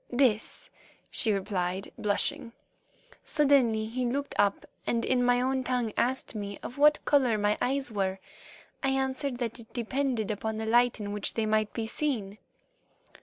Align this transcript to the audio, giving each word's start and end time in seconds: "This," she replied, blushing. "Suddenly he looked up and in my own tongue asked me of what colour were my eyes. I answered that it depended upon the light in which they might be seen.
"This," 0.11 0.71
she 1.11 1.31
replied, 1.31 1.91
blushing. 1.95 2.53
"Suddenly 3.23 3.85
he 3.85 4.03
looked 4.07 4.33
up 4.39 4.65
and 4.87 5.05
in 5.05 5.23
my 5.23 5.39
own 5.39 5.63
tongue 5.63 5.93
asked 5.95 6.33
me 6.33 6.57
of 6.63 6.79
what 6.79 7.05
colour 7.05 7.33
were 7.33 7.37
my 7.37 7.55
eyes. 7.61 7.91
I 7.95 8.17
answered 8.89 9.37
that 9.37 9.59
it 9.59 9.71
depended 9.73 10.31
upon 10.31 10.57
the 10.57 10.65
light 10.65 10.99
in 10.99 11.11
which 11.11 11.35
they 11.35 11.45
might 11.45 11.71
be 11.73 11.85
seen. 11.85 12.39